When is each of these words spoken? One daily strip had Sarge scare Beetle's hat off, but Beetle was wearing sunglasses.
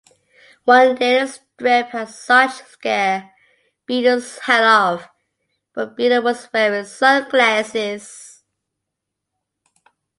One 0.65 0.95
daily 0.95 1.27
strip 1.27 1.89
had 1.89 2.09
Sarge 2.09 2.53
scare 2.53 3.35
Beetle's 3.85 4.39
hat 4.39 4.63
off, 4.63 5.07
but 5.75 5.95
Beetle 5.95 6.23
was 6.23 6.49
wearing 6.51 6.85
sunglasses. 6.85 8.41